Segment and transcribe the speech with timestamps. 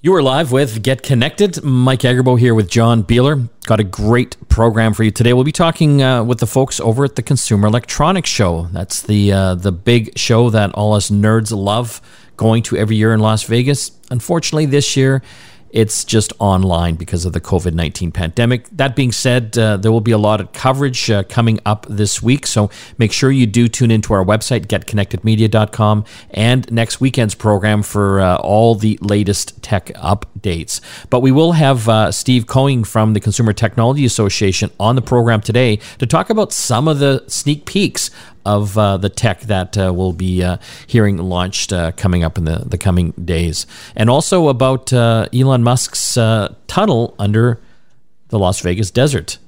[0.00, 1.64] You are live with Get Connected.
[1.64, 3.48] Mike Agerbo here with John Biehler.
[3.66, 5.32] Got a great program for you today.
[5.32, 8.68] We'll be talking uh, with the folks over at the Consumer Electronics Show.
[8.70, 12.00] That's the uh, the big show that all us nerds love
[12.36, 13.90] going to every year in Las Vegas.
[14.08, 15.20] Unfortunately, this year
[15.70, 18.68] it's just online because of the COVID 19 pandemic.
[18.70, 22.22] That being said, uh, there will be a lot of coverage uh, coming up this
[22.22, 22.46] week.
[22.46, 28.20] So make sure you do tune into our website, getconnectedmedia.com, and next weekend's program for
[28.20, 30.80] uh, all the latest tech updates.
[31.10, 35.40] But we will have uh, Steve Koenig from the Consumer Technology Association on the program
[35.40, 38.10] today to talk about some of the sneak peeks
[38.48, 40.56] of uh, the tech that uh, we'll be uh,
[40.86, 43.66] hearing launched uh, coming up in the, the coming days.
[43.94, 47.60] And also about uh, Elon Musk's uh, tunnel under
[48.28, 49.38] the Las Vegas desert.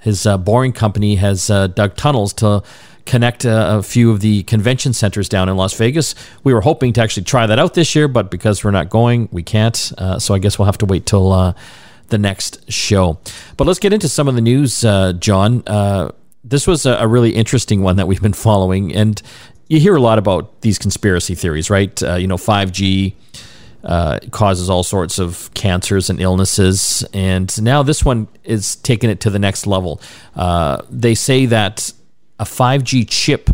[0.00, 2.62] His boring company has dug tunnels to
[3.06, 6.14] connect a, a, few of the convention centers down in Las Vegas.
[6.44, 9.28] We were hoping to actually try that out this year, but because we're not going,
[9.32, 9.92] we can't.
[9.96, 11.54] Uh, so I guess we'll have to wait till uh,
[12.08, 13.18] the next show.
[13.56, 15.62] But let's get into some of the news, uh, John
[16.46, 19.20] this was a, a, really interesting one that we've been following, and
[19.68, 22.00] you hear a lot about these conspiracy theories, right?
[22.02, 23.16] Uh, you know, five G
[23.82, 29.20] uh, causes all sorts of cancers and illnesses, and now this one is taking it
[29.20, 30.00] to the next level.
[30.36, 31.92] Uh, they say that
[32.38, 33.50] a five G chip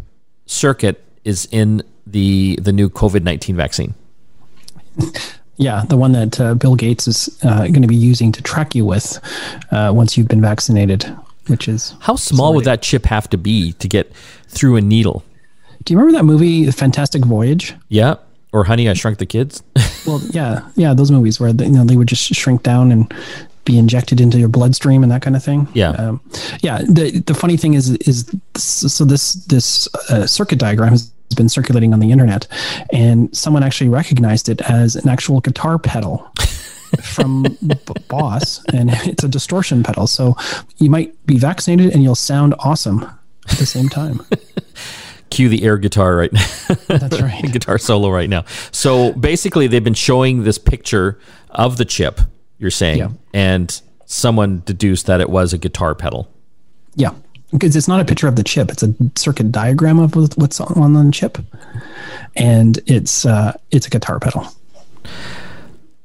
[0.46, 3.94] circuit is in the the new COVID nineteen vaccine.
[5.56, 8.74] Yeah, the one that uh, Bill Gates is uh, going to be using to track
[8.74, 9.18] you with
[9.70, 11.04] uh, once you've been vaccinated
[11.46, 14.12] which is how small would that chip have to be to get
[14.48, 15.24] through a needle?
[15.84, 17.74] Do you remember that movie, The Fantastic Voyage?
[17.88, 18.16] Yeah,
[18.52, 19.62] or Honey, I Shrunk the Kids.
[20.06, 23.12] well, yeah, yeah, those movies where they, you know they would just shrink down and
[23.64, 25.68] be injected into your bloodstream and that kind of thing.
[25.74, 26.20] Yeah, um,
[26.60, 26.78] yeah.
[26.78, 31.92] The the funny thing is is so this this uh, circuit diagram has been circulating
[31.92, 32.46] on the internet,
[32.92, 36.30] and someone actually recognized it as an actual guitar pedal
[37.00, 37.74] from B-
[38.08, 40.06] Boss, and it's a distortion pedal.
[40.06, 40.36] So
[40.78, 43.02] you might be vaccinated and you'll sound awesome
[43.48, 44.20] at the same time.
[45.30, 46.46] Cue the air guitar right now.
[46.88, 47.42] That's right.
[47.52, 48.44] guitar solo right now.
[48.70, 51.18] So basically, they've been showing this picture
[51.50, 52.20] of the chip,
[52.58, 53.08] you're saying, yeah.
[53.32, 56.30] and someone deduced that it was a guitar pedal.
[56.96, 57.14] Yeah.
[57.50, 60.92] Because it's not a picture of the chip; it's a circuit diagram of what's on
[60.94, 61.38] the chip,
[62.34, 64.46] and it's uh, it's a guitar pedal.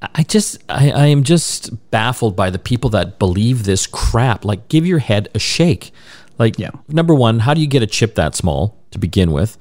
[0.01, 4.45] I just I, I am just baffled by the people that believe this crap.
[4.45, 5.91] Like give your head a shake.
[6.37, 6.71] Like yeah.
[6.87, 9.57] number one, how do you get a chip that small to begin with?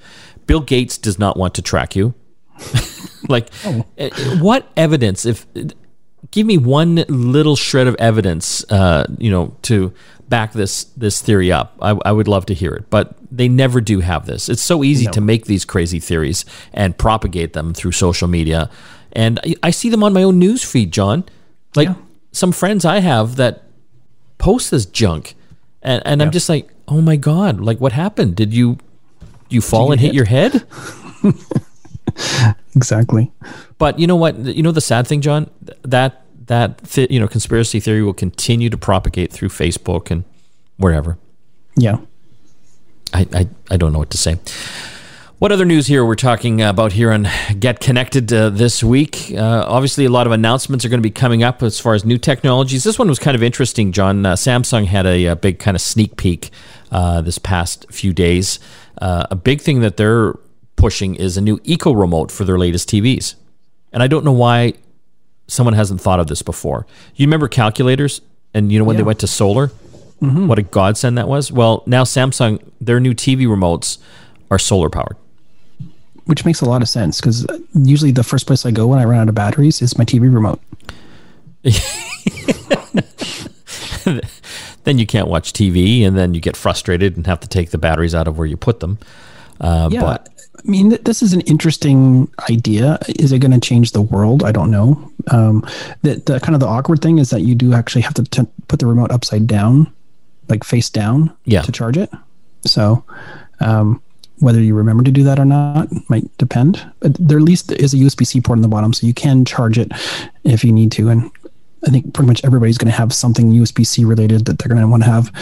[0.47, 2.15] Bill Gates does not want to track you.
[3.29, 3.85] like oh.
[3.99, 5.47] Eh, eh, what evidence if
[6.31, 9.93] give me one little shred of evidence uh, you know to
[10.29, 13.81] back this this theory up I, I, would love to hear it but they never
[13.81, 15.13] do have this it's so easy no.
[15.13, 18.71] to make these crazy theories and propagate them through social media
[19.17, 21.25] and I, I see them on my own news feed, John.
[21.75, 21.95] Like yeah.
[22.33, 23.65] some friends I have that
[24.39, 25.35] post this junk,
[25.83, 26.27] and, and yeah.
[26.27, 28.37] I'm just like, oh my god, like what happened?
[28.37, 28.79] Did you
[29.49, 30.67] you fall and hit, hit your head?
[32.77, 33.33] exactly.
[33.79, 34.39] But you know what?
[34.39, 35.51] You know the sad thing, John.
[35.83, 40.25] That that th- you know conspiracy theory will continue to propagate through Facebook and
[40.77, 41.19] wherever.
[41.75, 41.99] Yeah.
[43.15, 44.39] I, I, I don't know what to say.
[45.39, 49.35] What other news here we're talking about here on Get Connected uh, this week?
[49.37, 52.07] Uh, obviously, a lot of announcements are going to be coming up as far as
[52.07, 52.85] new technologies.
[52.85, 54.25] This one was kind of interesting, John.
[54.25, 56.49] Uh, Samsung had a, a, big kind of sneak peek
[56.91, 58.59] uh, this past few days.
[58.97, 60.33] Uh, a big thing that they're
[60.77, 63.35] pushing is a new Eco remote for their latest TVs.
[63.93, 64.73] And I don't know why
[65.49, 66.87] someone hasn't thought of this before.
[67.15, 68.23] You remember calculators?
[68.55, 69.03] And you know when yeah.
[69.03, 69.67] they went to solar?
[70.23, 70.49] Mm-hmm.
[70.49, 71.53] What a godsend that was?
[71.53, 73.99] Well, now Samsung, their new TV remotes
[74.51, 75.19] are solar powered
[76.27, 79.05] which makes a lot of sense because usually the first place I go when I
[79.05, 80.61] run out of batteries is my TV remote.
[84.85, 87.79] then you can't watch TV, and then you get frustrated and have to take the
[87.79, 88.99] batteries out of where you put them.
[89.61, 92.99] Uh, yeah, but, I mean, this is an interesting idea.
[93.09, 94.45] Is it going to change the world?
[94.45, 95.13] I don't know.
[95.31, 95.65] Um,
[96.03, 98.47] the, the kind of the awkward thing is that you do actually have to t-
[98.69, 99.93] put the remote upside down,
[100.49, 101.63] like face down, yeah.
[101.63, 102.11] to charge it.
[102.65, 103.05] So,
[103.61, 104.03] um,
[104.39, 106.85] whether you remember to do that or not might depend.
[107.01, 109.45] But there at least is a USB C port on the bottom, so you can
[109.45, 109.93] charge it
[110.45, 111.09] if you need to.
[111.09, 111.31] And
[111.87, 114.81] I think pretty much everybody's going to have something USB C related that they're going
[114.81, 115.33] to want to have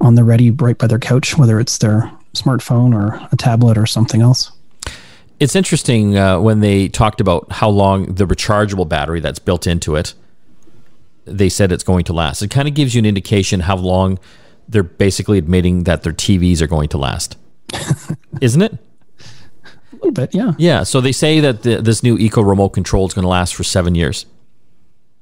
[0.00, 3.86] on the ready right by their couch, whether it's their smartphone or a tablet or
[3.86, 4.52] something else.
[5.40, 9.96] It's interesting uh, when they talked about how long the rechargeable battery that's built into
[9.96, 10.14] it.
[11.26, 12.42] They said it's going to last.
[12.42, 14.18] It kind of gives you an indication how long
[14.68, 17.36] they're basically admitting that their TVs are going to last.
[18.40, 18.72] Isn't it?
[19.92, 20.52] A little bit, yeah.
[20.58, 20.82] Yeah.
[20.82, 23.64] So they say that the, this new Eco remote control is going to last for
[23.64, 24.26] seven years.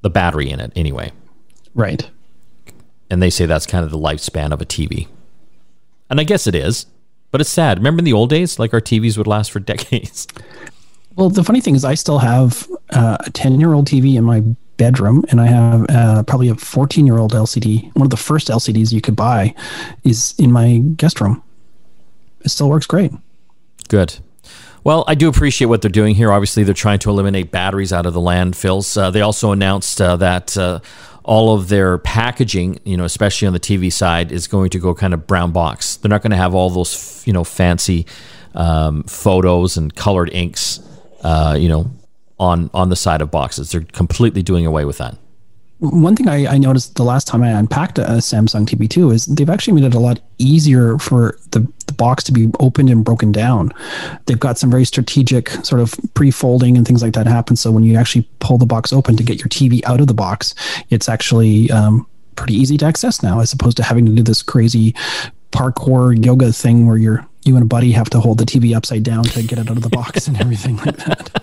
[0.02, 1.12] the battery in it anyway.
[1.74, 2.10] Right.
[3.08, 5.06] And they say that's kind of the lifespan of a TV.
[6.10, 6.86] And I guess it is,
[7.30, 7.78] but it's sad.
[7.78, 10.26] Remember in the old days, like our TVs would last for decades.
[11.16, 14.24] Well, the funny thing is, I still have uh, a 10 year old TV in
[14.24, 14.40] my
[14.78, 17.94] bedroom, and I have uh, probably a 14 year old LCD.
[17.94, 19.54] One of the first LCDs you could buy
[20.04, 21.42] is in my guest room.
[22.44, 23.12] It still works great.
[23.88, 24.18] Good.
[24.84, 26.32] Well, I do appreciate what they're doing here.
[26.32, 29.00] Obviously, they're trying to eliminate batteries out of the landfills.
[29.00, 30.80] Uh, they also announced uh, that uh,
[31.22, 34.92] all of their packaging, you know, especially on the TV side, is going to go
[34.94, 35.96] kind of brown box.
[35.96, 38.06] They're not going to have all those, you know, fancy
[38.54, 40.80] um, photos and colored inks,
[41.22, 41.90] uh, you know,
[42.40, 43.70] on on the side of boxes.
[43.70, 45.16] They're completely doing away with that.
[45.82, 49.50] One thing I, I noticed the last time I unpacked a Samsung TV2 is they've
[49.50, 53.32] actually made it a lot easier for the, the box to be opened and broken
[53.32, 53.72] down.
[54.26, 57.56] They've got some very strategic sort of pre-folding and things like that happen.
[57.56, 60.14] So when you actually pull the box open to get your TV out of the
[60.14, 60.54] box,
[60.90, 62.06] it's actually um,
[62.36, 64.94] pretty easy to access now, as opposed to having to do this crazy
[65.50, 69.02] parkour yoga thing where you're you and a buddy have to hold the TV upside
[69.02, 71.42] down to get it out of the box and everything like that.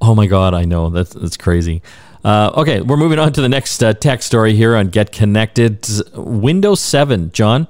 [0.00, 1.82] Oh my God, I know that's that's crazy.
[2.24, 5.86] Uh, okay, we're moving on to the next uh, tech story here on Get Connected.
[6.14, 7.66] Windows 7, John.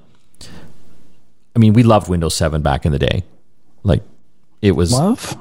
[1.55, 3.25] I mean, we loved Windows 7 back in the day.
[3.83, 4.03] Like,
[4.61, 4.93] it was.
[4.93, 5.37] Love?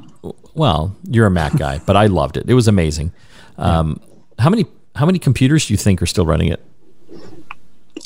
[0.53, 2.49] Well, you're a Mac guy, but I loved it.
[2.49, 3.11] It was amazing.
[3.57, 4.43] Um, yeah.
[4.43, 4.65] How many
[4.95, 6.65] how many computers do you think are still running it?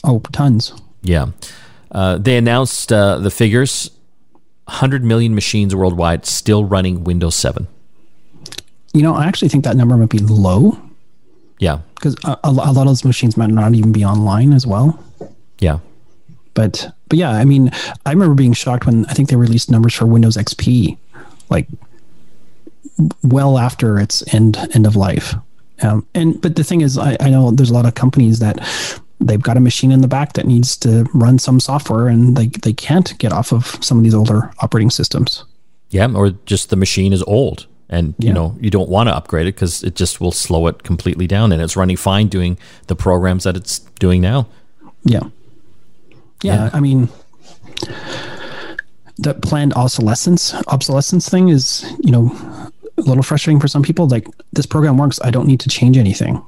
[0.03, 0.73] Oh, tons.
[1.01, 1.27] Yeah.
[1.91, 3.91] Uh, they announced uh, the figures
[4.65, 7.67] 100 million machines worldwide still running Windows 7.
[8.93, 10.77] You know, I actually think that number might be low.
[11.59, 11.79] Yeah.
[11.95, 15.01] Because a, a, lot of those machines might not even be online as well.
[15.59, 15.79] Yeah.
[16.53, 17.71] But but yeah, I mean,
[18.05, 20.97] I remember being shocked when I think they released numbers for Windows XP,
[21.49, 21.67] like
[23.23, 25.35] well after its end end of life.
[25.81, 28.57] Um, and but the thing is, I, I know there's a lot of companies that
[29.19, 32.47] they've got a machine in the back that needs to run some software, and they
[32.47, 35.43] they can't get off of some of these older operating systems.
[35.89, 39.47] Yeah, or just the machine is old and you know you don't want to upgrade
[39.47, 42.95] it because it just will slow it completely down and it's running fine doing the
[42.95, 44.47] programs that it's doing now.
[45.03, 45.23] Yeah.
[46.43, 46.69] Yeah, yeah.
[46.73, 47.09] i mean
[49.17, 52.31] the planned obsolescence obsolescence thing is you know
[52.97, 54.07] a little frustrating for some people.
[54.07, 56.43] Like this program works i don't need to change anything.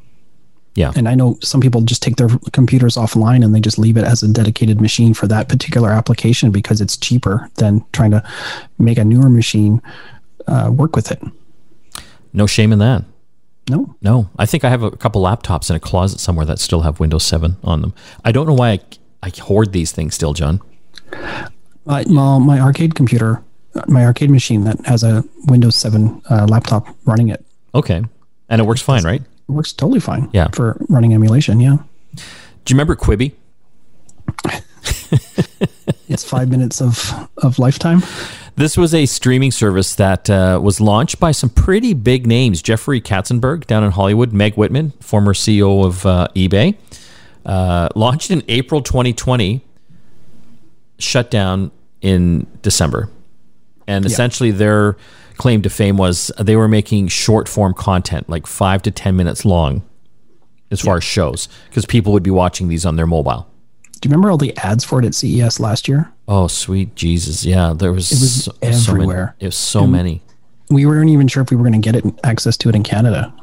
[0.76, 0.92] Yeah.
[0.96, 4.04] And i know some people just take their computers offline and they just leave it
[4.04, 8.24] as a dedicated machine for that particular application because it's cheaper than trying to
[8.78, 9.82] make a newer machine
[10.48, 11.22] uh, work with it.
[12.34, 13.04] No shame in that.
[13.70, 14.30] No, no.
[14.38, 17.26] I think I have a couple laptops in a closet somewhere that still have Windows
[17.26, 17.94] 7 on them.
[18.24, 18.80] I don't know why I,
[19.24, 20.62] I hoard these things still, John.
[21.14, 23.44] Uh, well, my arcade computer,
[23.88, 27.46] my arcade machine that has a Windows 7 uh, laptop running it.
[27.76, 28.04] Okay.
[28.50, 29.22] And it works fine, right?
[29.22, 30.30] It works totally fine.
[30.32, 30.48] Yeah.
[30.54, 31.60] For running emulation.
[31.60, 31.78] Yeah.
[32.16, 32.22] Do
[32.74, 33.34] you remember Quibi?
[36.08, 38.02] it's five minutes of, of lifetime.
[38.58, 42.64] This was a streaming service that uh, was launched by some pretty big names.
[42.64, 46.76] Jeffrey Katzenberg down in Hollywood, Meg Whitman, former CEO of uh, eBay,
[47.46, 49.64] uh, launched in April 2020,
[50.98, 51.70] shut down
[52.02, 53.12] in December.
[53.86, 54.10] And yeah.
[54.12, 54.98] essentially, their
[55.36, 59.46] claim to fame was they were making short form content, like five to 10 minutes
[59.46, 59.88] long,
[60.72, 60.98] as far yeah.
[60.98, 63.48] as shows, because people would be watching these on their mobile.
[64.02, 66.12] Do you remember all the ads for it at CES last year?
[66.28, 67.46] Oh, sweet Jesus!
[67.46, 68.12] Yeah, there was.
[68.12, 69.36] It was so, everywhere.
[69.40, 70.22] So it was so and many.
[70.70, 72.84] We weren't even sure if we were going to get it access to it in
[72.84, 73.34] Canada.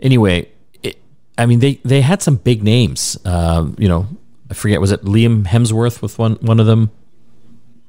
[0.00, 0.50] Anyway,
[0.82, 1.00] it,
[1.38, 3.16] I mean, they they had some big names.
[3.24, 4.08] Uh, you know,
[4.50, 6.90] I forget was it Liam Hemsworth with one one of them.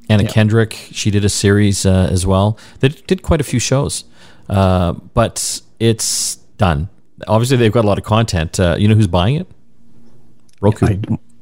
[0.09, 0.29] Anna yeah.
[0.29, 2.57] Kendrick, she did a series uh, as well.
[2.79, 4.05] They did quite a few shows,
[4.49, 6.87] uh, but it's done.
[7.27, 8.57] Obviously, they've got a lot of content.
[8.57, 9.47] Uh, you know who's buying it?
[10.61, 10.85] Roku.
[10.85, 10.99] I,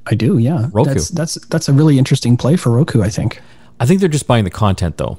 [0.07, 0.69] I do, yeah.
[0.71, 0.93] Roku.
[0.93, 3.01] That's, that's that's a really interesting play for Roku.
[3.01, 3.41] I think.
[3.79, 5.17] I think they're just buying the content, though.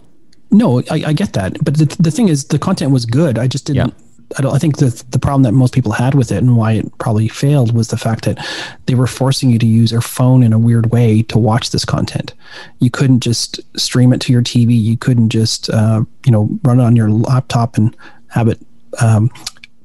[0.50, 3.38] No, I, I get that, but the, the thing is, the content was good.
[3.38, 3.88] I just didn't.
[3.88, 4.02] Yeah.
[4.38, 4.54] I don't.
[4.54, 7.28] I think the the problem that most people had with it and why it probably
[7.28, 8.44] failed was the fact that
[8.86, 11.84] they were forcing you to use your phone in a weird way to watch this
[11.84, 12.34] content.
[12.80, 14.80] You couldn't just stream it to your TV.
[14.80, 17.96] You couldn't just uh, you know run it on your laptop and
[18.28, 18.58] have it
[19.00, 19.30] um,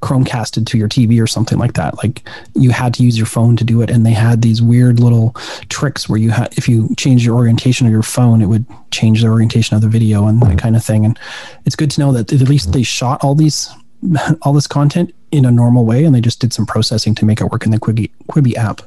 [0.01, 1.97] Chromecasted to your TV or something like that.
[1.97, 4.99] Like you had to use your phone to do it, and they had these weird
[4.99, 5.33] little
[5.69, 9.21] tricks where you had, if you change your orientation of your phone, it would change
[9.21, 11.05] the orientation of the video and that kind of thing.
[11.05, 11.17] And
[11.65, 13.69] it's good to know that at least they shot all these,
[14.41, 17.39] all this content in a normal way, and they just did some processing to make
[17.39, 18.81] it work in the Quibi Quibi app.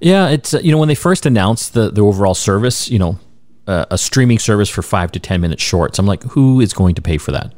[0.00, 3.18] Yeah, it's uh, you know when they first announced the the overall service, you know,
[3.66, 5.98] uh, a streaming service for five to ten minutes shorts.
[5.98, 7.52] I'm like, who is going to pay for that?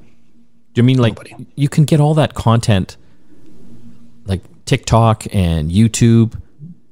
[0.75, 1.47] Do you mean like Nobody.
[1.54, 2.97] you can get all that content
[4.26, 6.40] like TikTok and YouTube?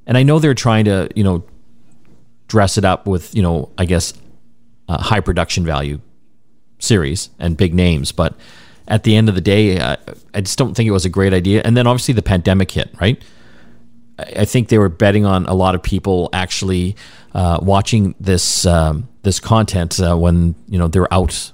[0.07, 1.43] And I know they're trying to, you know,
[2.47, 4.13] dress it up with, you know, I guess
[4.87, 5.99] uh, high production value
[6.79, 8.35] series and big names, but
[8.87, 9.97] at the end of the day, I,
[10.33, 11.61] I just don't think it was a great idea.
[11.63, 13.21] And then obviously the pandemic hit, right?
[14.19, 16.95] I think they were betting on a lot of people actually
[17.33, 21.51] uh, watching this um, this content uh, when you know they're out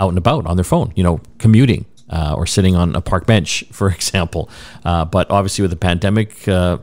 [0.00, 3.26] out and about on their phone, you know, commuting uh, or sitting on a park
[3.26, 4.48] bench, for example.
[4.84, 6.78] Uh, but obviously, with the pandemic, uh,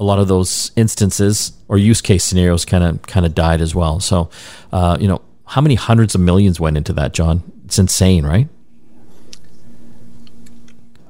[0.00, 3.74] a lot of those instances or use case scenarios kind of kind of died as
[3.74, 4.00] well.
[4.00, 4.30] So,
[4.72, 7.42] uh, you know, how many hundreds of millions went into that, John?
[7.64, 8.48] It's insane, right?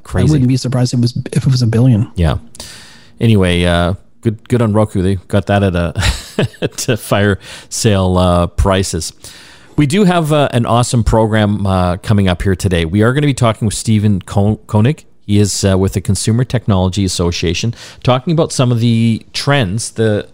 [0.05, 0.29] Crazy.
[0.29, 2.11] I wouldn't be surprised if it was if it was a billion.
[2.17, 2.39] Yeah.
[3.21, 5.03] Anyway, uh, good good on Roku.
[5.03, 9.13] They got that at a to fire sale uh, prices.
[9.79, 12.85] We do have uh, an awesome program uh, coming up here today.
[12.85, 15.07] We are going to be talking with Stephen Koenig.
[15.25, 20.29] He is uh, with the Consumer Technology Association, talking about some of the trends, the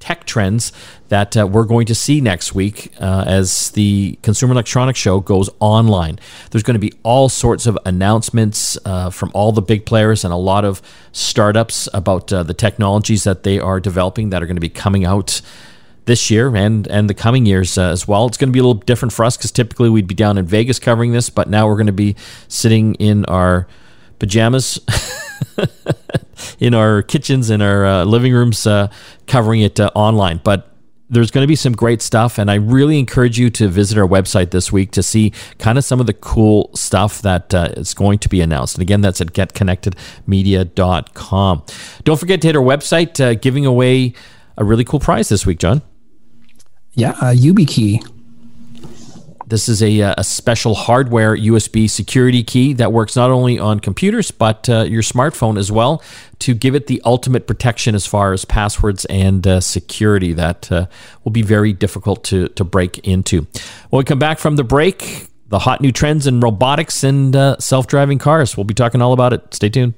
[0.00, 0.72] tech trends
[1.06, 5.48] that uh, we're going to see next week uh, as the Consumer Electronics Show goes
[5.60, 6.18] online.
[6.50, 10.32] There's going to be all sorts of announcements uh, from all the big players and
[10.32, 10.82] a lot of
[11.12, 15.04] startups about uh, the technologies that they are developing that are going to be coming
[15.04, 15.42] out
[16.10, 18.26] this year and and the coming years uh, as well.
[18.26, 20.44] It's going to be a little different for us because typically we'd be down in
[20.44, 22.16] Vegas covering this, but now we're going to be
[22.48, 23.68] sitting in our
[24.18, 24.80] pajamas.
[26.58, 28.88] in our kitchens, in our uh, living rooms, uh,
[29.28, 30.40] covering it uh, online.
[30.42, 30.74] But
[31.08, 34.08] there's going to be some great stuff, and I really encourage you to visit our
[34.08, 37.94] website this week to see kind of some of the cool stuff that uh, is
[37.94, 38.74] going to be announced.
[38.74, 41.62] And again, that's at getconnectedmedia.com.
[42.02, 44.12] Don't forget to hit our website, uh, giving away
[44.56, 45.82] a really cool prize this week, John.
[46.94, 48.04] Yeah, a YubiKey
[49.50, 53.80] this is a, uh, a special hardware USB security key that works not only on
[53.80, 56.02] computers but uh, your smartphone as well
[56.38, 60.86] to give it the ultimate protection as far as passwords and uh, security that uh,
[61.24, 63.46] will be very difficult to, to break into.
[63.90, 67.58] When we come back from the break, the hot new trends in robotics and uh,
[67.58, 68.56] self driving cars.
[68.56, 69.52] We'll be talking all about it.
[69.52, 69.94] Stay tuned.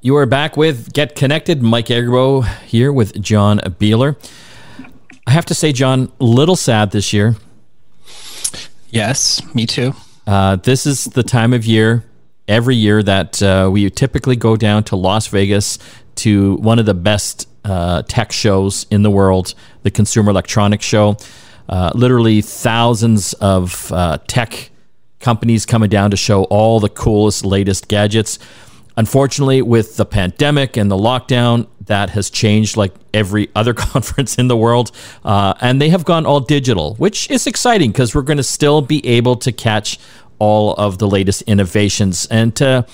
[0.00, 1.62] You are back with Get Connected.
[1.62, 4.16] Mike Agerbo here with John Biehler.
[5.26, 7.36] I have to say, John, a little sad this year.
[8.90, 9.94] Yes, me too.
[10.26, 12.04] Uh, this is the time of year
[12.48, 15.78] every year that uh, we typically go down to Las Vegas
[16.16, 21.16] to one of the best uh, tech shows in the world, the Consumer Electronics Show.
[21.68, 24.70] Uh, literally thousands of uh, tech
[25.18, 28.38] companies coming down to show all the coolest, latest gadgets.
[28.96, 34.48] Unfortunately, with the pandemic and the lockdown, that has changed like every other conference in
[34.48, 34.90] the world.
[35.24, 38.82] Uh, and they have gone all digital, which is exciting because we're going to still
[38.82, 39.98] be able to catch
[40.38, 42.26] all of the latest innovations.
[42.26, 42.86] And to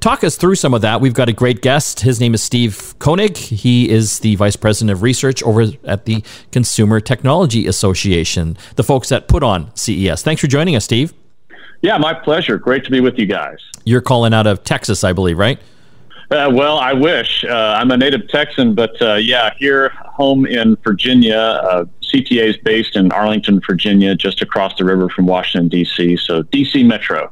[0.00, 2.00] talk us through some of that, we've got a great guest.
[2.00, 3.36] His name is Steve Koenig.
[3.36, 6.22] He is the Vice President of Research over at the
[6.52, 10.22] Consumer Technology Association, the folks that put on CES.
[10.22, 11.12] Thanks for joining us, Steve.
[11.82, 12.58] Yeah, my pleasure.
[12.58, 13.58] Great to be with you guys.
[13.84, 15.58] You're calling out of Texas, I believe, right?
[16.30, 17.44] Uh, well, I wish.
[17.44, 21.36] Uh, I'm a native Texan, but uh, yeah, here home in Virginia.
[21.36, 26.16] Uh, CTA is based in Arlington, Virginia, just across the river from Washington, D.C.
[26.16, 26.82] So, D.C.
[26.82, 27.30] Metro.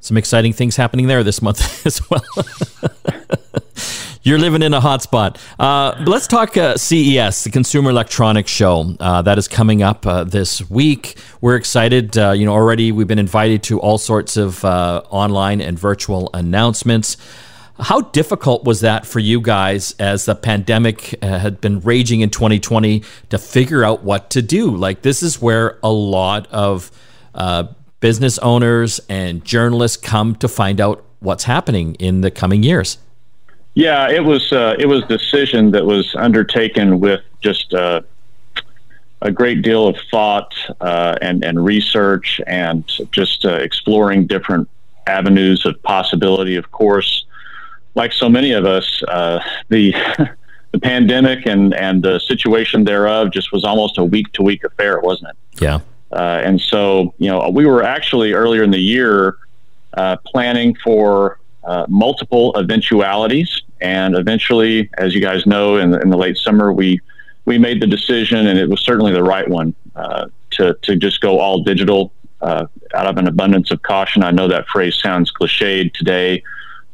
[0.00, 2.24] Some exciting things happening there this month as well.
[4.24, 5.36] You're living in a hot spot.
[5.58, 10.22] Uh, let's talk uh, CES, the Consumer Electronics Show, uh, that is coming up uh,
[10.22, 11.16] this week.
[11.40, 12.16] We're excited.
[12.16, 16.30] Uh, you know, already we've been invited to all sorts of uh, online and virtual
[16.34, 17.16] announcements.
[17.80, 23.02] How difficult was that for you guys as the pandemic had been raging in 2020
[23.30, 24.70] to figure out what to do?
[24.70, 26.92] Like, this is where a lot of
[27.98, 32.98] business owners and journalists come to find out what's happening in the coming years.
[33.74, 38.02] Yeah, it was uh, it was a decision that was undertaken with just uh,
[39.22, 44.68] a great deal of thought uh, and and research and just uh, exploring different
[45.06, 46.56] avenues of possibility.
[46.56, 47.24] Of course,
[47.94, 49.94] like so many of us, uh, the
[50.72, 55.00] the pandemic and and the situation thereof just was almost a week to week affair,
[55.00, 55.62] wasn't it?
[55.62, 55.80] Yeah.
[56.12, 59.38] Uh, and so, you know, we were actually earlier in the year
[60.26, 63.62] planning for uh, multiple eventualities.
[63.80, 67.00] And eventually, as you guys know, in the, in the late summer, we
[67.44, 71.20] we made the decision, and it was certainly the right one uh, to to just
[71.20, 74.22] go all digital uh, out of an abundance of caution.
[74.22, 76.42] I know that phrase sounds cliched today,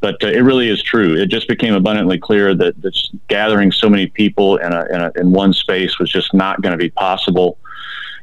[0.01, 1.17] but uh, it really is true.
[1.17, 2.97] It just became abundantly clear that, that
[3.29, 6.73] gathering so many people in a, in, a, in one space was just not going
[6.73, 7.59] to be possible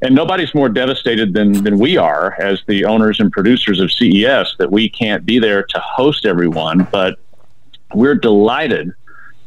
[0.06, 4.56] and nobody's more devastated than, than we are as the owners and producers of CES
[4.60, 6.88] that we can't be there to host everyone.
[6.92, 7.18] But
[7.96, 8.92] we're delighted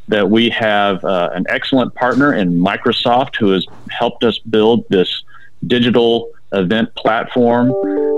[0.09, 5.23] that we have uh, an excellent partner in Microsoft who has helped us build this
[5.69, 7.73] digital event platform.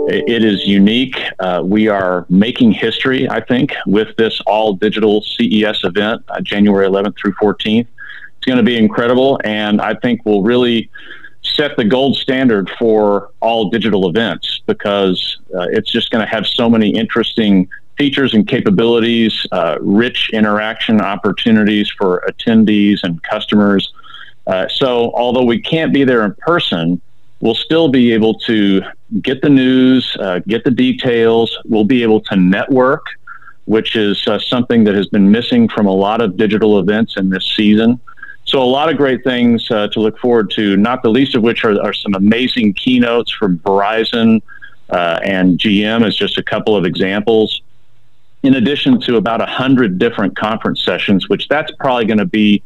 [0.09, 1.20] It is unique.
[1.40, 6.87] Uh, we are making history, I think, with this all digital CES event, uh, January
[6.87, 7.87] 11th through 14th.
[8.37, 10.88] It's going to be incredible, and I think we'll really
[11.42, 16.47] set the gold standard for all digital events because uh, it's just going to have
[16.47, 23.92] so many interesting features and capabilities, uh, rich interaction opportunities for attendees and customers.
[24.47, 27.00] Uh, so, although we can't be there in person,
[27.40, 28.82] we'll still be able to
[29.20, 31.56] get the news, uh, get the details.
[31.66, 33.04] We'll be able to network,
[33.66, 37.28] which is uh, something that has been missing from a lot of digital events in
[37.28, 38.00] this season.
[38.50, 41.42] So, a lot of great things uh, to look forward to, not the least of
[41.42, 44.42] which are, are some amazing keynotes from Verizon
[44.88, 47.62] uh, and GM, as just a couple of examples
[48.42, 52.62] in addition to about 100 different conference sessions, which that's probably going to be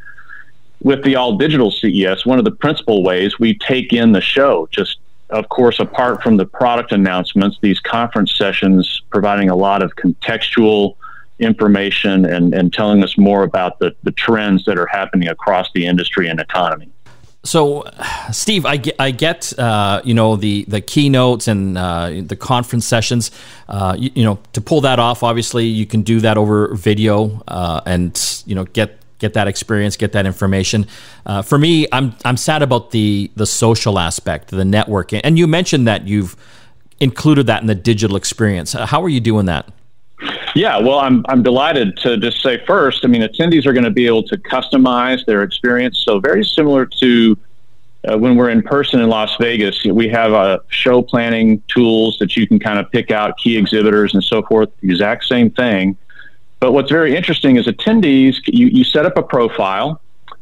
[0.83, 4.69] with the all digital CES, one of the principal ways we take in the show.
[4.71, 4.99] Just,
[5.31, 10.97] of course, apart from the product announcements, these conference sessions providing a lot of contextual
[11.45, 15.87] information and, and telling us more about the, the trends that are happening across the
[15.87, 16.91] industry and economy.
[17.45, 17.85] So,
[18.33, 22.87] Steve, I get, I get uh, you know the the keynotes and uh, the conference
[22.87, 23.31] sessions.
[23.69, 27.43] Uh, you, you, know, to pull that off, obviously, you can do that over video
[27.47, 30.87] uh, and you know get get that experience, get that information.
[31.27, 35.47] Uh, for me, I'm I'm sad about the the social aspect, the networking, and you
[35.47, 36.37] mentioned that you've
[36.99, 38.73] included that in the digital experience.
[38.73, 39.71] How are you doing that?
[40.55, 43.91] Yeah, well, I'm, I'm delighted to just say first, I mean, attendees are going to
[43.91, 45.99] be able to customize their experience.
[46.05, 47.37] So, very similar to
[48.09, 52.37] uh, when we're in person in Las Vegas, we have uh, show planning tools that
[52.37, 55.97] you can kind of pick out key exhibitors and so forth, exact same thing.
[56.61, 60.01] But what's very interesting is attendees, you, you set up a profile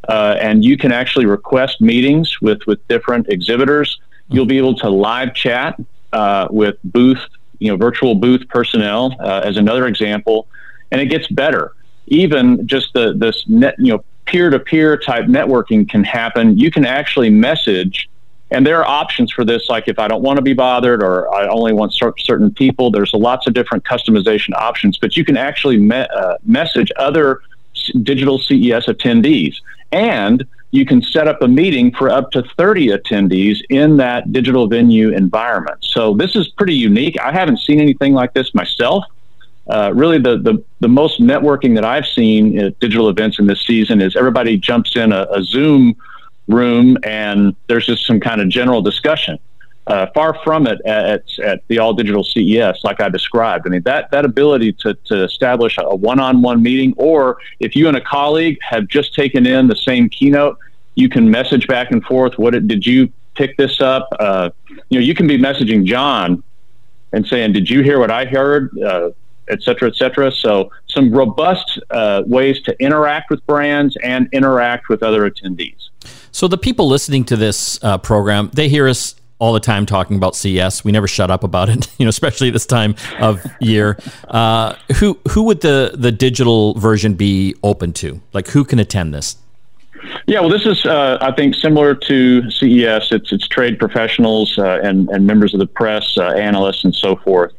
[0.08, 4.00] uh, and you can actually request meetings with, with different exhibitors.
[4.28, 5.80] You'll be able to live chat
[6.12, 7.24] uh, with booth
[7.62, 10.48] you know, virtual booth personnel uh, as another example,
[10.90, 11.74] and it gets better.
[12.08, 16.58] Even just the this net, you know, peer-to-peer type networking can happen.
[16.58, 18.08] You can actually message,
[18.50, 19.68] and there are options for this.
[19.68, 23.14] Like if I don't want to be bothered, or I only want certain people, there's
[23.14, 24.98] lots of different customization options.
[24.98, 27.42] But you can actually me- uh, message other
[28.02, 29.54] digital CES attendees,
[29.92, 34.66] and you can set up a meeting for up to 30 attendees in that digital
[34.66, 35.78] venue environment.
[35.82, 37.20] So this is pretty unique.
[37.20, 39.04] I haven't seen anything like this myself.
[39.68, 43.60] Uh, really, the, the, the most networking that I've seen at digital events in this
[43.60, 45.94] season is everybody jumps in a, a Zoom
[46.48, 49.38] room and there's just some kind of general discussion.
[49.88, 53.66] Uh, far from it at, at the all digital CES, like I described.
[53.66, 57.74] I mean, that, that ability to, to establish a one on one meeting, or if
[57.74, 60.56] you and a colleague have just taken in the same keynote,
[60.94, 62.38] you can message back and forth.
[62.38, 64.08] What it, did you pick this up?
[64.20, 64.50] Uh,
[64.88, 66.44] you know, you can be messaging John
[67.12, 69.10] and saying, "Did you hear what I heard?" Uh,
[69.48, 70.30] et cetera, et cetera.
[70.30, 75.88] So, some robust uh, ways to interact with brands and interact with other attendees.
[76.30, 80.16] So, the people listening to this uh, program, they hear us all the time talking
[80.16, 80.84] about CES.
[80.84, 83.98] We never shut up about it, you know, especially this time of year.
[84.28, 88.22] Uh, who who would the the digital version be open to?
[88.32, 89.36] Like, who can attend this?
[90.26, 93.10] Yeah, well, this is, uh, I think, similar to CES.
[93.10, 97.16] It's it's trade professionals uh, and and members of the press, uh, analysts, and so
[97.16, 97.52] forth.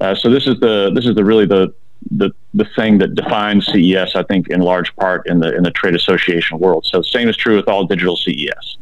[0.00, 1.74] Uh, so this is the this is the really the
[2.10, 4.14] the the thing that defines CES.
[4.14, 6.86] I think in large part in the in the trade association world.
[6.86, 8.78] So same is true with all digital CES.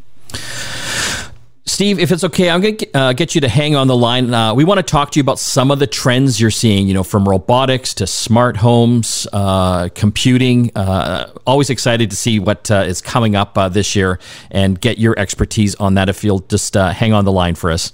[1.76, 4.32] Steve, if it's okay, I'm going to uh, get you to hang on the line.
[4.32, 6.94] Uh, we want to talk to you about some of the trends you're seeing, you
[6.94, 10.70] know, from robotics to smart homes, uh, computing.
[10.74, 14.18] Uh, always excited to see what uh, is coming up uh, this year
[14.50, 17.92] and get your expertise on that if you'll just hang on the line for us.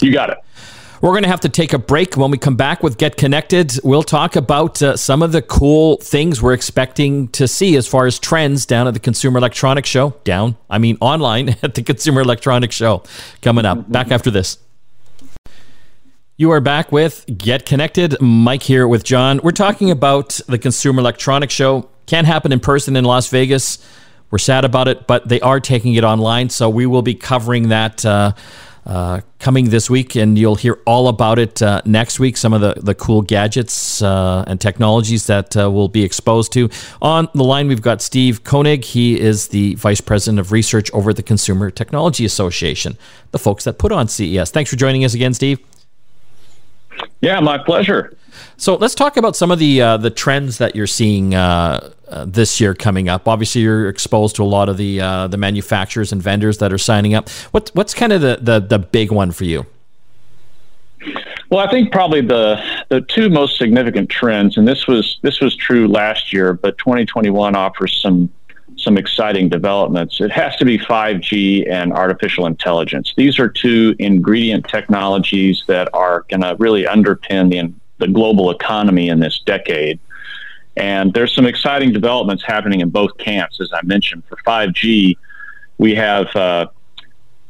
[0.00, 0.38] You got it.
[1.02, 2.16] We're going to have to take a break.
[2.16, 5.96] When we come back with Get Connected, we'll talk about uh, some of the cool
[5.96, 10.10] things we're expecting to see as far as trends down at the Consumer Electronics Show.
[10.22, 13.02] Down, I mean, online at the Consumer Electronics Show
[13.40, 13.90] coming up.
[13.90, 14.58] Back after this.
[16.36, 18.20] You are back with Get Connected.
[18.20, 19.40] Mike here with John.
[19.42, 21.90] We're talking about the Consumer Electronics Show.
[22.06, 23.84] Can't happen in person in Las Vegas.
[24.30, 26.48] We're sad about it, but they are taking it online.
[26.50, 28.06] So we will be covering that.
[28.06, 28.34] Uh,
[28.84, 32.36] uh, coming this week, and you'll hear all about it uh, next week.
[32.36, 36.68] Some of the, the cool gadgets uh, and technologies that uh, we'll be exposed to.
[37.00, 38.84] On the line, we've got Steve Koenig.
[38.84, 42.98] He is the Vice President of Research over at the Consumer Technology Association,
[43.30, 44.50] the folks that put on CES.
[44.50, 45.60] Thanks for joining us again, Steve.
[47.20, 48.16] Yeah, my pleasure.
[48.56, 51.34] So let's talk about some of the uh, the trends that you're seeing
[52.12, 53.26] uh, this year coming up.
[53.26, 56.78] Obviously, you're exposed to a lot of the uh, the manufacturers and vendors that are
[56.78, 57.28] signing up.
[57.52, 59.64] What what's kind of the, the the big one for you?
[61.50, 65.56] Well, I think probably the the two most significant trends, and this was this was
[65.56, 68.30] true last year, but 2021 offers some
[68.76, 70.20] some exciting developments.
[70.20, 73.14] It has to be 5G and artificial intelligence.
[73.16, 79.08] These are two ingredient technologies that are going to really underpin the the global economy
[79.08, 79.98] in this decade.
[80.76, 84.24] And there's some exciting developments happening in both camps, as I mentioned.
[84.28, 85.16] For 5G,
[85.78, 86.66] we have uh,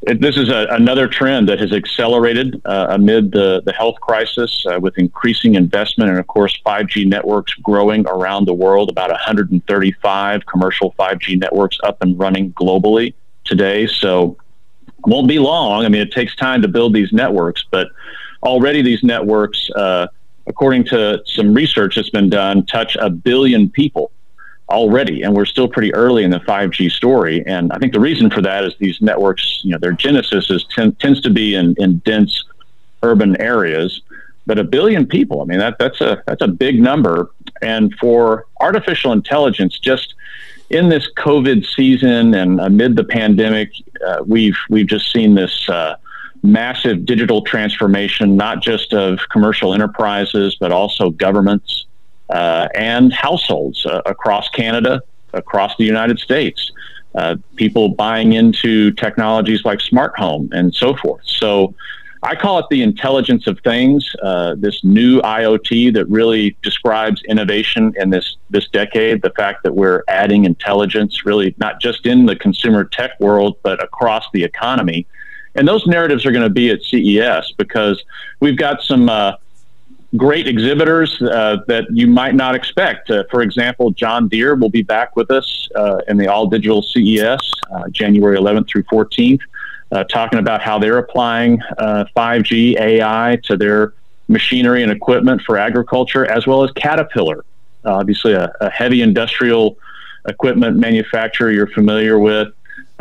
[0.03, 4.81] this is a, another trend that has accelerated uh, amid the, the health crisis uh,
[4.81, 8.91] with increasing investment and, of course, 5G networks growing around the world.
[8.91, 13.87] About 135 commercial 5G networks up and running globally today.
[13.87, 14.37] So,
[15.07, 15.85] won't be long.
[15.85, 17.89] I mean, it takes time to build these networks, but
[18.43, 20.09] already these networks uh,
[20.47, 24.11] according to some research that's been done, touch a billion people
[24.69, 27.45] already, and we're still pretty early in the 5G story.
[27.47, 30.65] And I think the reason for that is these networks, you know, their genesis is
[30.75, 32.45] ten, tends to be in, in dense
[33.03, 34.03] urban areas.
[34.47, 37.31] But a billion people, I mean, that, that's a that's a big number.
[37.61, 40.15] And for artificial intelligence, just
[40.71, 43.71] in this COVID season and amid the pandemic,
[44.05, 45.95] uh, we've we've just seen this uh,
[46.43, 51.87] massive digital transformation, not just of commercial enterprises, but also governments
[52.31, 55.03] uh, and households uh, across Canada,
[55.33, 56.73] across the United States.
[57.15, 61.21] Uh, people buying into technologies like smart home and so forth.
[61.27, 61.75] So
[62.23, 67.93] I call it the intelligence of things, uh, this new IoT that really describes innovation
[67.99, 69.23] in this, this decade.
[69.23, 73.83] The fact that we're adding intelligence really not just in the consumer tech world, but
[73.83, 75.07] across the economy.
[75.55, 78.03] And those narratives are going to be at CES because
[78.41, 79.37] we've got some uh,
[80.17, 83.11] great exhibitors uh, that you might not expect.
[83.11, 86.83] Uh, for example, John Deere will be back with us uh, in the all digital
[86.83, 87.39] CES
[87.71, 89.41] uh, January 11th through 14th,
[89.91, 93.95] uh, talking about how they're applying 5G AI to their
[94.29, 97.45] machinery and equipment for agriculture, as well as Caterpillar,
[97.85, 99.77] obviously a, a heavy industrial
[100.29, 102.49] equipment manufacturer you're familiar with.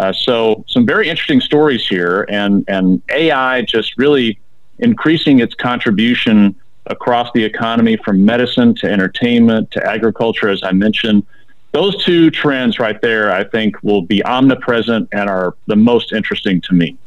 [0.01, 4.39] Uh, so some very interesting stories here, and and AI just really
[4.79, 6.55] increasing its contribution
[6.87, 11.23] across the economy from medicine to entertainment to agriculture, as I mentioned.
[11.71, 16.61] Those two trends right there, I think, will be omnipresent and are the most interesting
[16.61, 16.97] to me.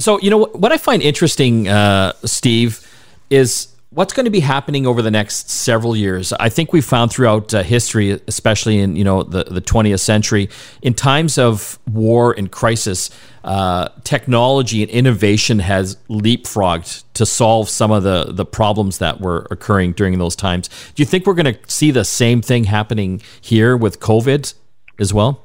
[0.00, 2.88] So, you know, what I find interesting, uh, Steve,
[3.28, 6.32] is what's going to be happening over the next several years?
[6.34, 10.48] I think we've found throughout uh, history especially in you know the, the 20th century
[10.80, 13.10] in times of war and crisis
[13.44, 19.46] uh, technology and innovation has leapfrogged to solve some of the, the problems that were
[19.50, 20.68] occurring during those times.
[20.94, 24.54] Do you think we're going to see the same thing happening here with covid
[24.98, 25.42] as well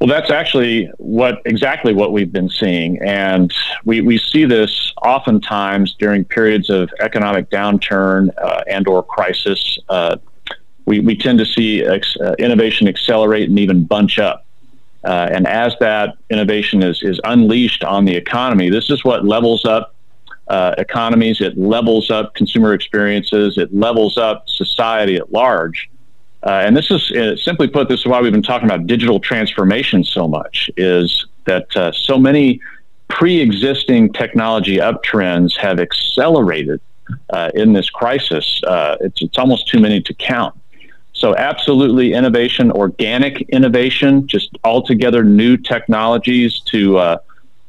[0.00, 3.52] well, that's actually what exactly what we've been seeing, and
[3.84, 9.78] we, we see this oftentimes during periods of economic downturn uh, and/or crisis.
[9.88, 10.16] Uh,
[10.86, 14.46] we, we tend to see ex- uh, innovation accelerate and even bunch up.
[15.04, 19.64] Uh, and as that innovation is, is unleashed on the economy, this is what levels
[19.64, 19.94] up
[20.48, 25.90] uh, economies, it levels up consumer experiences, it levels up society at large.
[26.48, 29.20] Uh, and this is uh, simply put, this is why we've been talking about digital
[29.20, 32.58] transformation so much, is that uh, so many
[33.08, 36.80] pre-existing technology uptrends have accelerated
[37.34, 38.62] uh, in this crisis.
[38.66, 40.54] Uh, it's, it's almost too many to count.
[41.12, 47.18] So absolutely innovation, organic innovation, just altogether new technologies to uh,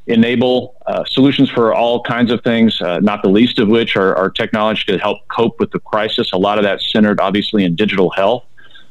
[0.07, 0.75] enable
[1.07, 4.97] solutions for all kinds of things, not the least of which are, are, technology to
[4.97, 6.31] help cope with the crisis.
[6.31, 8.45] A lot of that centered obviously in digital health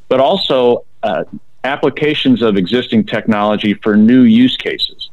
[0.08, 1.24] but also uh,
[1.64, 5.10] applications of existing technology for new use cases.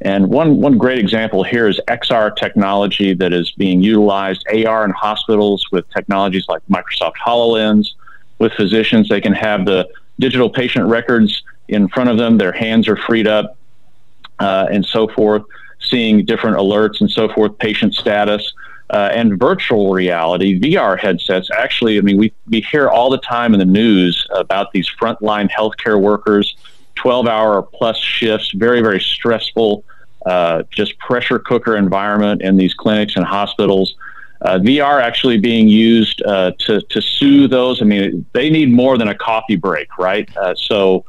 [0.00, 4.92] And one, one great example here is XR technology that is being utilized, AR in
[4.92, 7.94] hospitals with technologies like Microsoft HoloLens.
[8.38, 9.88] With physicians, they can have the
[10.20, 13.56] digital patient records in front of them, their hands are freed up,
[14.38, 15.42] uh, and so forth,
[15.80, 18.52] seeing different alerts and so forth, patient status
[18.90, 21.50] uh, and virtual reality, VR headsets.
[21.50, 25.50] Actually, I mean, we, we hear all the time in the news about these frontline
[25.50, 26.56] healthcare workers,
[26.94, 29.84] 12 hour plus shifts, very, very stressful
[30.26, 33.94] uh, just pressure cooker environment in these clinics and hospitals.
[34.42, 37.80] Uh, VR actually being used uh, to to soothe those.
[37.82, 40.28] I mean, they need more than a coffee break, right?
[40.36, 41.04] Uh, so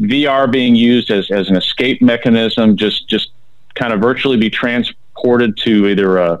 [0.00, 3.30] VR being used as, as an escape mechanism, just just
[3.74, 6.40] kind of virtually be transported to either a,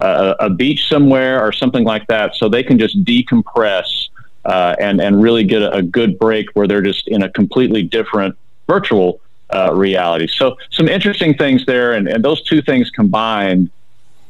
[0.00, 4.08] a, a beach somewhere or something like that, so they can just decompress
[4.44, 7.82] uh, and and really get a, a, good break where they're just in a completely
[7.82, 9.20] different virtual
[9.54, 10.26] uh, reality.
[10.26, 13.70] So some interesting things there, and, and those two things combined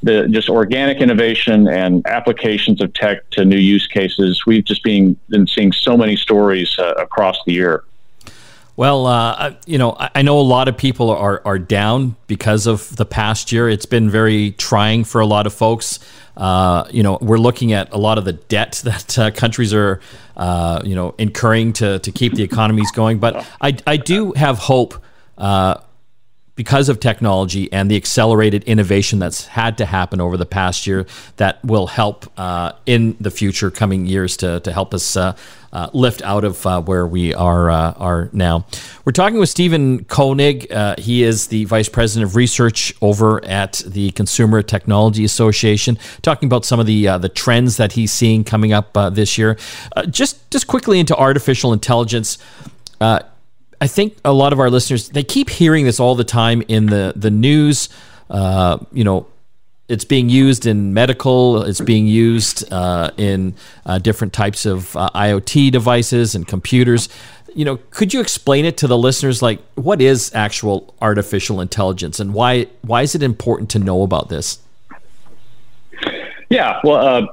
[0.04, 4.44] the just organic innovation and applications of tech to new use cases.
[4.46, 7.84] We've just been been seeing so many stories uh, across the year.
[8.76, 12.94] Well, uh, you know, I know a lot of people are are down because of
[12.96, 13.68] the past year.
[13.68, 16.00] It's been very trying for a lot of folks.
[16.36, 20.00] Uh, you know, we're looking at a lot of the debt that uh, countries are,
[20.36, 23.20] uh, you know, incurring to to keep the economies going.
[23.20, 25.00] But I I do have hope
[25.38, 25.76] uh,
[26.56, 31.06] because of technology and the accelerated innovation that's had to happen over the past year
[31.36, 35.36] that will help uh, in the future coming years to, to help us uh,
[35.72, 38.64] uh, lift out of uh, where we are uh, are now.
[39.04, 40.70] We're talking with Stephen Koenig.
[40.70, 46.46] Uh, he is the vice president of research over at the Consumer Technology Association, talking
[46.46, 49.58] about some of the the trends that he's seeing coming up this year.
[50.08, 52.38] just just quickly into artificial intelligence.
[53.80, 56.86] I think a lot of our listeners they keep hearing this all the time in
[56.86, 57.88] the the news.
[58.30, 59.26] Uh, you know,
[59.88, 61.62] it's being used in medical.
[61.62, 67.08] It's being used uh, in uh, different types of uh, IoT devices and computers.
[67.54, 69.42] You know, could you explain it to the listeners?
[69.42, 74.28] Like, what is actual artificial intelligence, and why why is it important to know about
[74.28, 74.58] this?
[76.50, 77.26] Yeah, well, uh,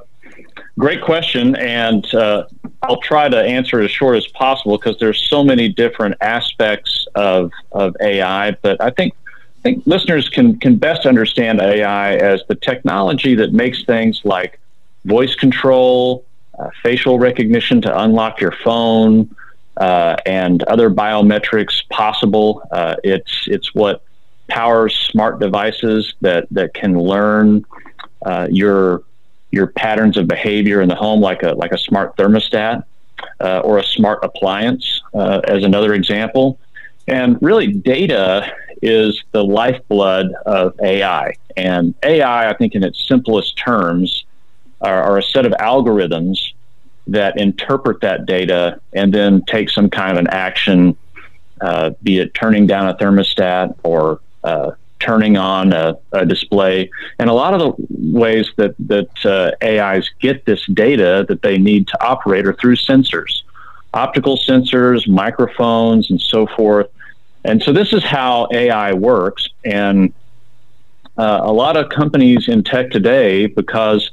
[0.78, 2.44] Great question, and uh,
[2.82, 7.06] I'll try to answer it as short as possible because there's so many different aspects
[7.14, 8.52] of of AI.
[8.62, 13.52] But I think I think listeners can can best understand AI as the technology that
[13.52, 14.58] makes things like
[15.04, 16.24] voice control,
[16.58, 19.34] uh, facial recognition to unlock your phone,
[19.76, 22.62] uh, and other biometrics possible.
[22.70, 24.04] Uh, it's it's what
[24.48, 27.64] powers smart devices that that can learn
[28.24, 29.02] uh, your
[29.52, 32.82] your patterns of behavior in the home, like a like a smart thermostat
[33.40, 36.58] uh, or a smart appliance, uh, as another example.
[37.06, 41.34] And really, data is the lifeblood of AI.
[41.56, 44.24] And AI, I think, in its simplest terms,
[44.80, 46.52] are, are a set of algorithms
[47.06, 50.96] that interpret that data and then take some kind of an action,
[51.60, 54.70] uh, be it turning down a thermostat or uh,
[55.02, 56.90] turning on a, a, display.
[57.18, 61.58] And a lot of the ways that, that uh, AIs get this data that they
[61.58, 63.42] need to operate are through sensors,
[63.92, 66.88] optical sensors, microphones, and so forth.
[67.44, 69.48] And so this is how AI works.
[69.64, 70.12] And
[71.18, 74.10] uh, a lot of companies in tech today, because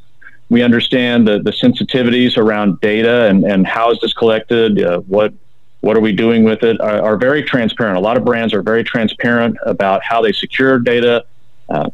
[0.49, 5.33] we understand the, the sensitivities around data and, and how is this collected, uh, what
[5.81, 7.97] what are we doing with it are, are, very transparent.
[7.97, 11.25] A lot of brands are very transparent about how they secure data,
[11.69, 11.89] uh,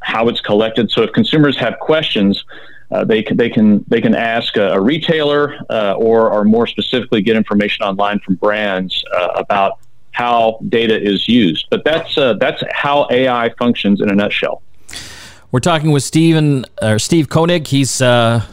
[0.00, 0.90] how it's collected.
[0.90, 2.44] So if consumers have questions,
[2.90, 6.66] uh, they can they can they can ask a, a retailer uh, or or more
[6.66, 9.78] specifically get information online from brands uh, about
[10.12, 11.66] how data is used.
[11.70, 14.62] But that's uh, that's how AI functions in a nutshell.
[15.52, 17.68] We're talking with Stephen or Steve Koenig.
[17.68, 18.44] He's uh,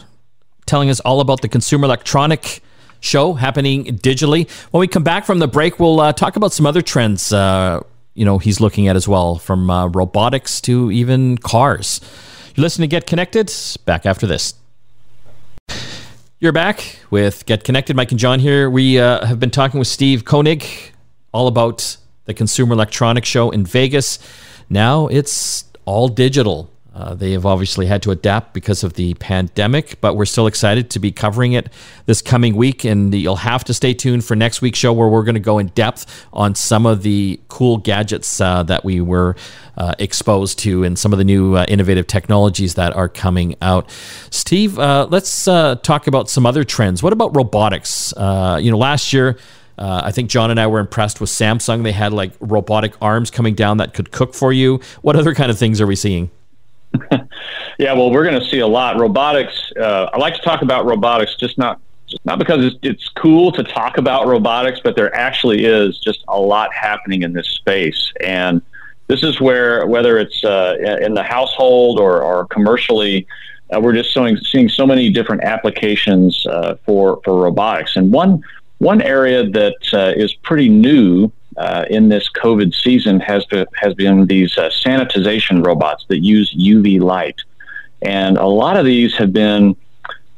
[0.65, 2.61] telling us all about the consumer electronic
[2.99, 4.49] show happening digitally.
[4.71, 7.31] When we come back from the break, we'll uh, talk about some other trends.
[7.31, 7.81] Uh,
[8.13, 12.01] you know, he's looking at as well, from uh, robotics to even cars.
[12.55, 13.53] You listen to Get Connected.
[13.85, 14.55] Back after this.
[16.39, 17.95] You're back with Get Connected.
[17.95, 18.69] Mike and John here.
[18.69, 20.65] We uh, have been talking with Steve Koenig
[21.31, 24.19] all about the Consumer Electronics Show in Vegas.
[24.69, 26.69] Now it's all digital.
[26.97, 30.89] Uh, they have obviously had to adapt because of the pandemic, but we're still excited
[30.89, 31.69] to be covering it
[32.07, 32.83] this coming week.
[32.83, 35.59] And you'll have to stay tuned for next week's show where we're going to go
[35.59, 39.35] in depth on some of the cool gadgets uh, that we were
[39.77, 43.87] uh, exposed to and some of the new uh, innovative technologies that are coming out.
[44.31, 47.03] Steve, uh, let's talk about some other trends.
[47.03, 48.11] What about robotics?
[48.17, 49.37] you know, last year,
[49.77, 51.83] uh, I think John and I were impressed with Samsung.
[51.83, 54.79] They had like robotic arms coming down that could cook for you.
[55.03, 56.31] What other kind of things are we seeing?
[57.79, 58.99] yeah, well, we're going to see a lot.
[58.99, 59.71] Robotics.
[59.79, 63.51] Uh, I like to talk about robotics, just not just not because it's, it's cool
[63.51, 68.11] to talk about robotics, but there actually is just a lot happening in this space,
[68.21, 68.61] and
[69.07, 73.27] this is where whether it's uh, in the household or, or commercially.
[73.75, 78.41] Uh, we're just seeing, seeing so many different applications uh, for for robotics, and one
[78.77, 83.93] one area that uh, is pretty new uh, in this COVID season has been, has
[83.93, 87.39] been these uh, sanitization robots that use UV light,
[88.01, 89.75] and a lot of these have been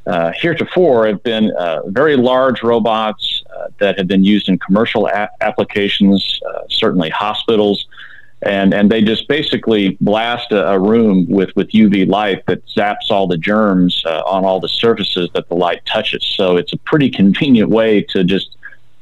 [0.10, 5.08] uh, heretofore have been uh, very large robots uh, that have been used in commercial
[5.08, 7.86] a- applications, uh, certainly hospitals,
[8.42, 13.12] and and they just basically blast a, a, room with with UV light that zaps
[13.12, 16.24] all the germs on all the surfaces that the light touches.
[16.24, 18.58] So it's a pretty convenient way to just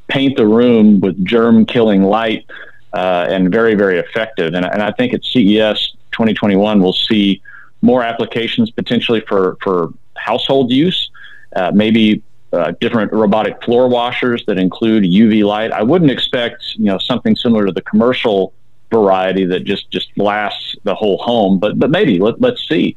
[0.08, 2.46] paint the room with germ killing light
[2.94, 4.54] uh, and very very effective.
[4.54, 7.42] And, and I think at CES 2021 we'll see
[7.82, 11.12] more applications potentially for for household use,
[11.56, 15.72] uh, maybe uh, different robotic floor washers that include UV light.
[15.72, 18.54] I wouldn't expect you know something similar to the commercial
[18.90, 22.96] variety that just just blasts the whole home, but but maybe let, let's see.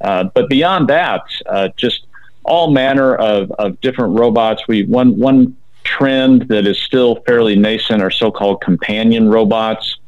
[0.00, 2.06] Uh, but beyond that, uh, just
[2.44, 4.62] all manner of, of different robots.
[4.68, 9.98] We one one trend that is still fairly nascent are so-called companion robots.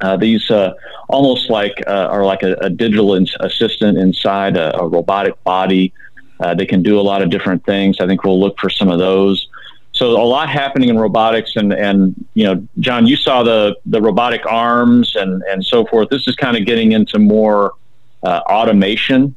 [0.00, 0.72] Uh, these uh,
[1.08, 5.92] almost like uh, are like a, a digital in- assistant inside a, a robotic body.
[6.40, 8.00] Uh, they can do a lot of different things.
[8.00, 9.48] I think we'll look for some of those.
[9.92, 14.00] So a lot happening in robotics, and and you know, John, you saw the the
[14.00, 16.08] robotic arms and and so forth.
[16.08, 17.74] This is kind of getting into more
[18.24, 19.36] uh, automation.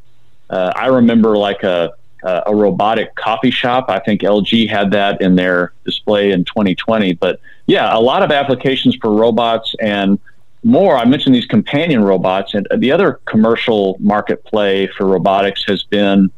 [0.49, 1.91] Uh, I remember like a
[2.23, 3.85] a robotic coffee shop.
[3.89, 7.13] I think LG had that in their display in 2020.
[7.13, 10.19] But yeah, a lot of applications for robots and
[10.63, 15.83] more, I mentioned these companion robots, and the other commercial market play for robotics has
[15.83, 16.29] been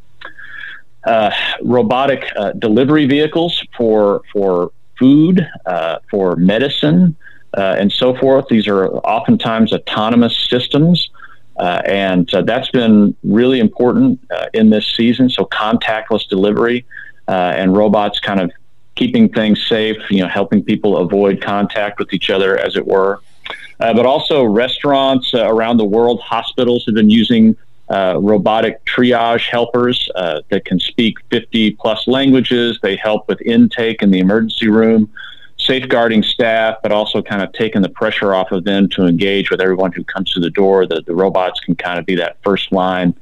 [1.04, 1.30] uh,
[1.62, 7.16] robotic uh, delivery vehicles for for food, uh, for medicine,
[7.56, 8.46] uh, and so forth.
[8.48, 11.10] These are oftentimes autonomous systems.
[11.60, 14.18] Uh, and uh, that's been really important
[14.54, 15.28] in this season.
[15.28, 16.86] So contactless delivery
[17.28, 18.50] and robots kind of
[18.96, 23.20] keeping things safe, you know, helping people avoid contact with each other, as it were
[23.80, 26.20] uh, but also restaurants uh, around the world.
[26.20, 27.56] Hospitals have been using
[27.88, 32.78] uh, robotic triage helpers uh, that can speak 50 plus languages.
[32.82, 35.10] They help with intake in the emergency room,
[35.66, 39.60] safeguarding staff, but also kind of taking the pressure off of them to engage with
[39.60, 40.86] everyone who comes to the door.
[40.86, 43.14] The, the robots can kind of be that first line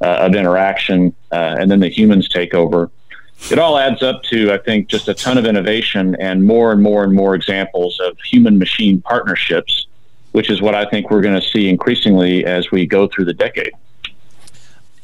[0.00, 2.90] uh, of interaction, uh, and then the humans take over
[3.50, 6.82] it all adds up to, I think, just a ton of innovation and more and
[6.82, 9.86] more and more examples of human machine partnerships,
[10.32, 13.34] which is what I think we're going to see increasingly as we go through the
[13.34, 13.72] decade.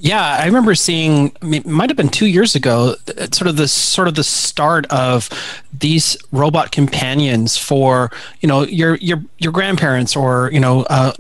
[0.02, 1.30] Yeah, I remember seeing.
[1.42, 2.96] It might have been two years ago.
[3.30, 5.30] Sort of the sort of the start of
[5.78, 8.10] these robot companions for
[8.40, 11.12] you know your your your grandparents or you know uh,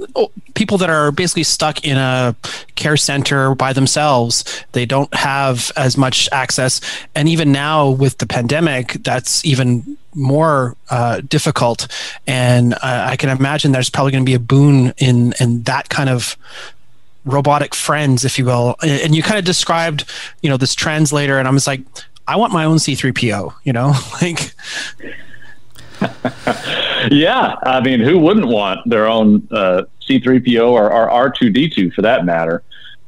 [0.54, 2.34] people that are basically stuck in a
[2.74, 4.64] care center by themselves.
[4.72, 6.80] They don't have as much access,
[7.14, 11.86] and even now with the pandemic, that's even more uh, difficult.
[12.26, 15.88] And uh, I can imagine there's probably going to be a boon in in that
[15.88, 16.36] kind of
[17.24, 18.76] robotic friends, if you will.
[18.82, 20.04] And you kind of described,
[20.42, 21.80] you know, this translator, and I was like,
[22.26, 24.54] I want my own C3PO, you know, like.
[27.10, 32.24] yeah, I mean, who wouldn't want their own uh, C3PO or, or, R2D2 for that
[32.24, 32.64] matter?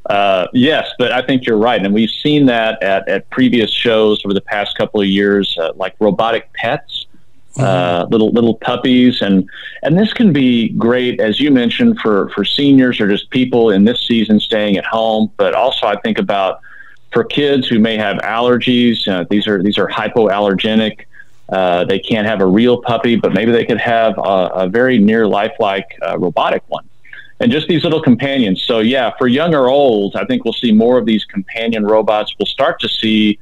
[0.07, 4.25] Uh, yes, but I think you're right, and we've seen that at, at previous shows
[4.25, 7.07] over the past couple of years, uh, like robotic pets
[7.59, 9.49] uh, little little puppies, and
[9.83, 13.85] and this can be great as you mentioned for for seniors or just people in
[13.85, 15.31] this season staying at home.
[15.37, 16.61] But also, I think about
[17.13, 19.07] for kids who may have allergies.
[19.07, 21.05] Uh, these are these are hypoallergenic.
[21.49, 24.99] Uh, they can't have a real puppy, but maybe they could have a, a very
[24.99, 26.89] near lifelike uh, robotic one.
[27.41, 28.63] And just these little companions.
[28.63, 32.35] So, yeah, for young or old, I think we'll see more of these companion robots.
[32.39, 33.39] We'll start to see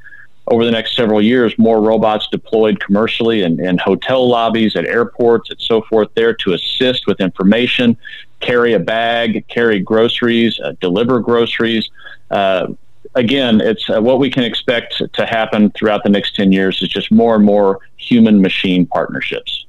[0.49, 5.51] over the next several years, more robots deployed commercially in, in hotel lobbies, at airports,
[5.51, 7.97] and so forth, there to assist with information,
[8.41, 11.91] carry a bag, carry groceries, uh, deliver groceries.
[12.31, 12.69] Uh,
[13.15, 16.89] again, it's uh, what we can expect to happen throughout the next 10 years is
[16.89, 19.65] just more and more human machine partnerships.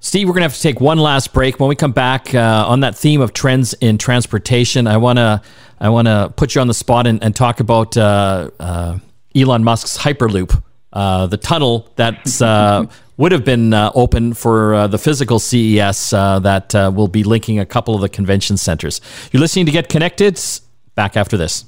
[0.00, 1.58] Steve, we're going to have to take one last break.
[1.58, 5.42] When we come back uh, on that theme of trends in transportation, I want to
[5.80, 8.98] I want to put you on the spot and, and talk about uh, uh,
[9.38, 14.86] Elon Musk's Hyperloop, uh, the tunnel that uh, would have been uh, open for uh,
[14.86, 19.00] the physical CES uh, that uh, will be linking a couple of the convention centers.
[19.32, 20.40] You're listening to Get Connected.
[20.94, 21.64] Back after this.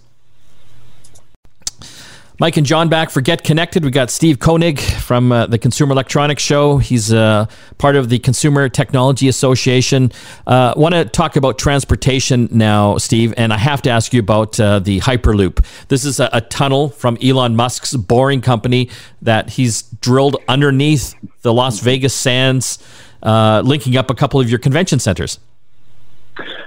[2.41, 3.85] Mike and John back for Get Connected.
[3.85, 6.79] We got Steve Koenig from uh, the Consumer Electronics Show.
[6.79, 7.45] He's uh,
[7.77, 10.11] part of the Consumer Technology Association.
[10.47, 14.59] Uh, Want to talk about transportation now, Steve, and I have to ask you about
[14.59, 15.63] uh, the Hyperloop.
[15.89, 18.89] This is a, a, tunnel from Elon Musk's Boring Company
[19.21, 22.79] that he's drilled underneath the Las Vegas sands.
[23.23, 25.39] uh, linking up a couple of your convention centers.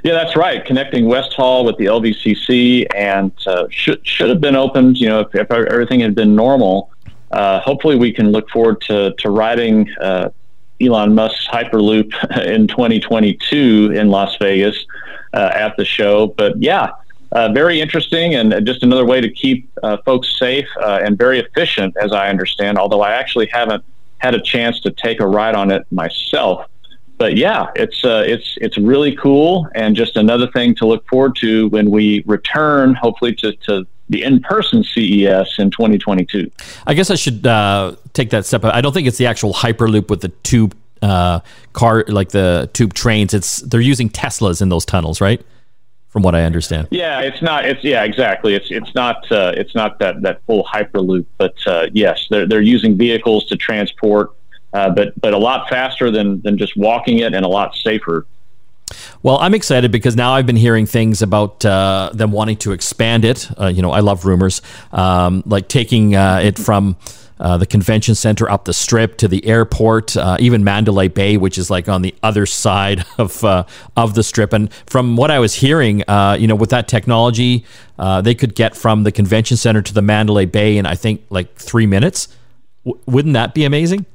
[0.04, 0.64] Yeah, that's right.
[0.66, 4.98] Connecting West Hall with the LVCC and uh, should should have been opened.
[4.98, 6.92] You know, if, if everything had been normal,
[7.32, 10.30] uh, hopefully we can look forward to to riding uh,
[10.82, 12.12] Elon Musk's Hyperloop
[12.46, 14.86] in 2022 in Las Vegas
[15.34, 16.28] uh, at the show.
[16.28, 16.92] But yeah,
[17.32, 21.96] uh, very interesting and just another way to keep uh, folks safe and very efficient,
[21.98, 22.78] as I understand.
[22.78, 23.84] Although I actually haven't
[24.20, 26.66] had a chance to take a ride on it myself.
[27.24, 31.38] But yeah, it's uh, it's it's really cool and just another thing to look forward
[31.38, 36.52] to when we return, hopefully to, to the in-person CES in 2022.
[36.86, 38.66] I guess I should uh, take that step.
[38.66, 41.40] I don't think it's the actual Hyperloop with the tube uh,
[41.72, 43.34] car, like the tube trains.
[43.34, 45.42] It's they're using Teslas in those tunnels, right?
[46.10, 46.90] From what I understand.
[46.92, 47.64] Yeah, it's not.
[47.64, 48.54] It's yeah, exactly.
[48.54, 49.32] It's it's not.
[49.32, 53.56] Uh, it's not that that full Hyperloop, but uh, yes, they're they're using vehicles to
[53.56, 54.34] transport,
[54.74, 58.26] uh, but but a lot faster than than just walking it, and a lot safer
[59.22, 63.26] well, I'm excited because now I've been hearing things about uh, them wanting to expand
[63.26, 63.50] it.
[63.60, 64.62] Uh, you know, I love rumors,
[64.92, 66.98] um, like taking uh, it from.
[67.40, 71.58] Uh, the convention center up the strip to the airport, uh, even Mandalay Bay, which
[71.58, 74.54] is like on the other side of of the strip.
[74.54, 76.04] And from what I was hearing,
[76.40, 77.66] you know, with that technology,
[78.22, 81.54] they could get from the convention center to the Mandalay Bay in I think like
[81.56, 82.30] three minutes.
[82.86, 84.06] W- wouldn't that be amazing?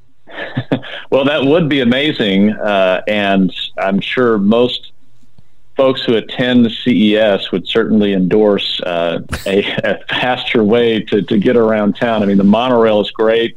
[1.11, 4.93] well, that would be amazing, uh, and I'm sure most
[5.77, 11.39] folks who attend the CES would certainly endorse uh, a, a, faster way to, to
[11.39, 12.23] get around town.
[12.23, 13.57] I mean, the monorail is great.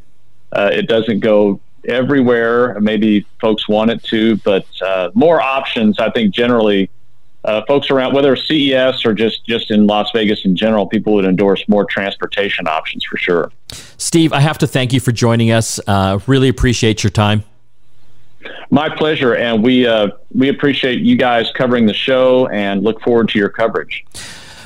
[0.52, 2.80] Uh, it doesn't go everywhere.
[2.80, 6.92] Maybe folks want it to, but uh, more options, I think, generally
[7.44, 11.26] uh, folks around, whether CES or just just in Las Vegas in general, people would
[11.26, 13.52] endorse more transportation options for sure.
[13.98, 15.80] Steve, I have to thank you for joining us.
[15.88, 17.44] Uh, really appreciate your time.
[18.70, 23.30] My pleasure, and we uh, we appreciate you guys covering the show and look forward
[23.30, 24.04] to your coverage.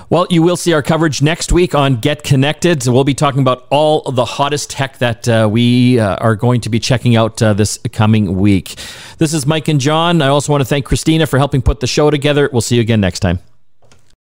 [0.08, 2.86] Well, you will see our coverage next week on Get Connected.
[2.86, 6.70] We'll be talking about all the hottest tech that uh, we uh, are going to
[6.70, 8.76] be checking out uh, this coming week.
[9.18, 10.22] This is Mike and John.
[10.22, 12.50] I also want to thank Christina for helping put the show together.
[12.52, 13.40] We'll see you again next time.